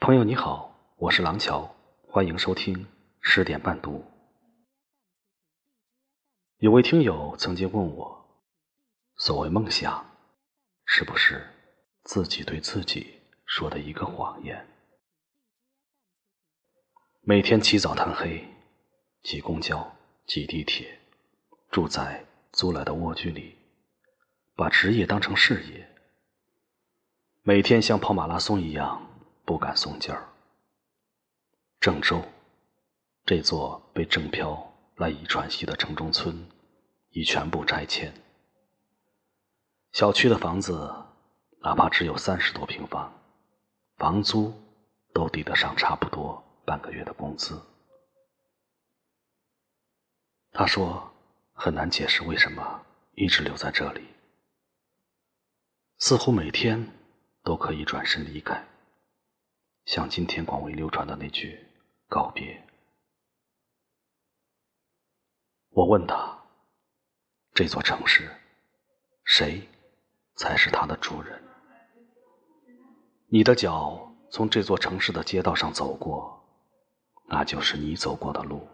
[0.00, 1.74] 朋友你好，我是廊桥，
[2.06, 2.86] 欢迎收听
[3.20, 4.04] 十点半读。
[6.58, 8.24] 有位听友曾经问我，
[9.16, 10.08] 所谓梦想，
[10.86, 11.44] 是不是
[12.04, 14.66] 自己对自己说的一个谎言？
[17.22, 18.46] 每天起早贪黑，
[19.24, 21.00] 挤公交、挤地铁，
[21.70, 23.58] 住在租来的蜗居里，
[24.54, 25.86] 把职业当成事业，
[27.42, 29.07] 每天像跑马拉松一样
[29.48, 30.28] 不敢松劲儿。
[31.80, 32.22] 郑州，
[33.24, 34.62] 这座被郑飘。
[34.96, 36.44] 赖以喘息的城中村
[37.10, 38.12] 已全部拆迁，
[39.92, 40.92] 小区的房子
[41.60, 43.10] 哪怕只有三十多平方，
[43.96, 44.52] 房租
[45.14, 47.62] 都抵得上差不多半个月的工资。
[50.50, 51.10] 他说
[51.52, 54.04] 很难解释为什么一直留在这里，
[55.98, 56.92] 似乎每天
[57.44, 58.67] 都可以转身离开，
[59.88, 61.66] 像今天广为流传的那句
[62.08, 62.62] 告别。
[65.70, 66.38] 我问他
[67.54, 68.30] ：“这座城市，
[69.24, 69.66] 谁
[70.34, 71.42] 才是它的主人？”
[73.32, 76.38] 你的脚从这座城市的街道上走过，
[77.24, 78.68] 那就是你走过的路，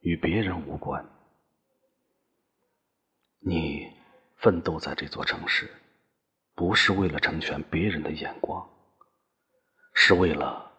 [0.00, 1.08] 与别人无关。
[3.38, 3.92] 你
[4.38, 5.72] 奋斗在这座城市，
[6.56, 8.68] 不是为了成全别人的眼光，
[10.00, 10.70] 是为了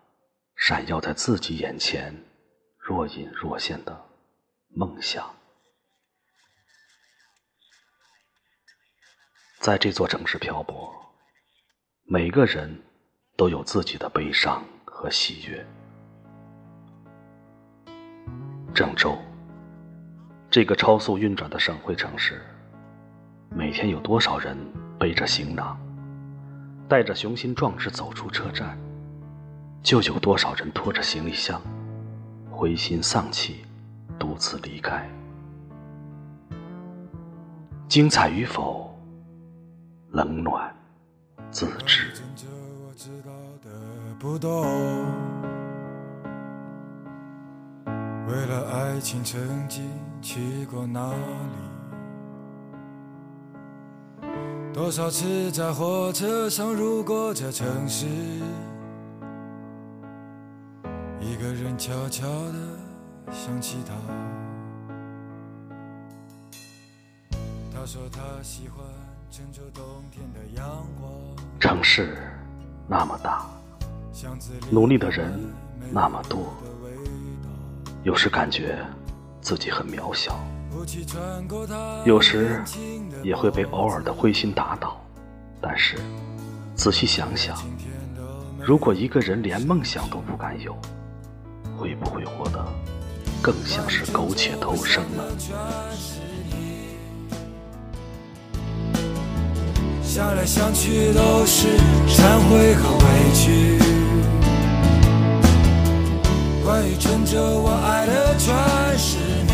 [0.55, 2.15] 闪耀在自己眼前
[2.77, 4.05] 若隐若现的
[4.69, 5.29] 梦想。
[9.59, 10.89] 在这座城市漂泊，
[12.05, 12.81] 每个人
[13.35, 15.67] 都有自己的悲伤和喜悦。
[18.73, 19.17] 郑州，
[20.49, 22.41] 这个超速运转的省会城市，
[23.49, 24.57] 每天有多少人
[24.97, 25.77] 背着行囊，
[26.87, 28.79] 带着雄心壮志走出车站，
[29.81, 31.61] 就有多少人拖着行李箱，
[32.51, 33.65] 灰心丧气，
[34.19, 35.09] 独自离开。
[37.87, 38.93] 精彩与否？
[40.11, 40.75] 冷暖
[41.51, 42.11] 自知。
[48.27, 49.89] 为了爱情曾经
[50.21, 51.11] 去过哪
[54.21, 54.29] 里？
[54.73, 58.05] 多少次在火车上路过这城市，
[61.21, 62.53] 一个人悄悄地
[63.31, 63.93] 想起他。
[67.73, 68.85] 他说他喜欢。
[71.59, 72.17] 城市
[72.87, 73.45] 那么大，
[74.71, 75.39] 努力的人
[75.91, 76.51] 那么多，
[78.03, 78.83] 有时感觉
[79.39, 80.37] 自己很渺小，
[82.05, 82.61] 有时
[83.23, 84.99] 也会被偶尔的灰心打倒。
[85.61, 85.97] 但是
[86.75, 87.55] 仔细想想，
[88.59, 90.75] 如果一个人连梦想都不敢有，
[91.77, 92.65] 会不会活得
[93.41, 95.23] 更像是苟且偷生呢？
[100.03, 101.67] 想来想去都是
[102.07, 103.03] 忏悔和委
[103.33, 103.77] 屈。
[106.65, 108.53] 关于撑着我爱的全
[108.97, 109.51] 是你，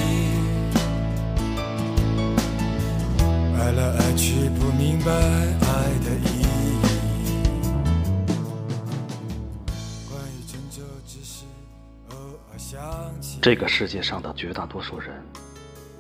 [3.59, 5.11] 爱来爱去不明白
[13.41, 15.11] 这个世界上的绝大多数人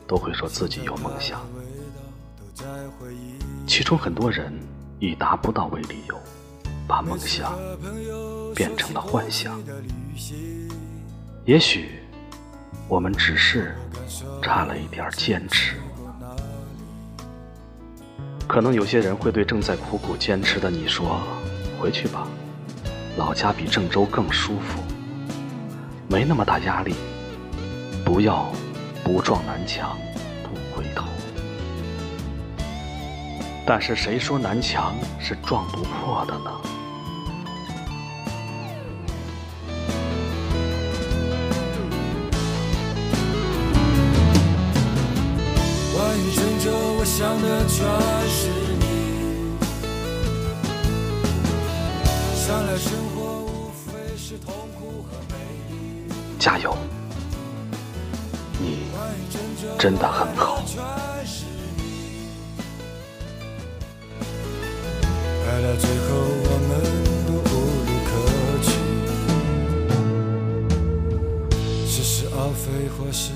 [0.07, 1.45] 都会说自己有梦想。
[3.67, 4.53] 其中很多人
[4.99, 6.17] 以达不到为理由，
[6.87, 7.57] 把梦想
[8.55, 9.61] 变成了幻想。
[11.43, 11.99] 也许
[12.87, 13.75] 我们只是
[14.41, 15.75] 差了一点坚持。
[18.47, 21.19] 可能有些人会对正在苦苦坚持的你说
[21.79, 22.27] ：“回去吧，
[23.17, 24.79] 老家比郑州更舒服，
[26.15, 26.95] 没那么大压力，
[28.05, 28.49] 不要
[29.03, 29.97] 不撞南墙
[30.43, 31.03] 不回头。”
[33.67, 36.49] 但是谁说南墙是撞不破的呢？
[45.93, 47.85] 关于郑州，我想的全
[48.29, 48.47] 是
[48.79, 48.85] 你。
[52.37, 55.35] 想来生活无非是痛苦和悲。
[56.45, 56.77] 加油，
[58.59, 58.85] 你
[59.79, 60.63] 真的很好。
[65.47, 66.05] 爱到最后，
[66.45, 66.69] 我们
[67.25, 68.07] 都无路可
[68.61, 68.69] 去，
[71.87, 73.33] 似是而非，或是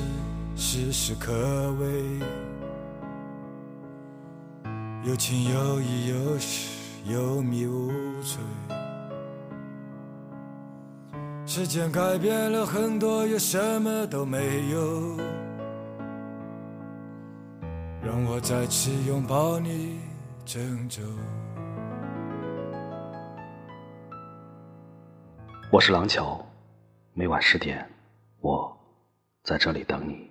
[0.55, 1.33] 事事可
[1.81, 2.21] 畏，
[5.03, 6.67] 有情有义，有时
[7.05, 7.91] 有迷无
[8.21, 8.37] 垂。
[11.51, 15.17] 时间改变了很多，也什么都没有。
[18.03, 19.99] 让我再次拥抱你，
[20.45, 21.01] 郑州。
[25.71, 26.39] 我是廊桥，
[27.13, 27.83] 每晚十点，
[28.41, 28.71] 我
[29.43, 30.28] 在这里等你。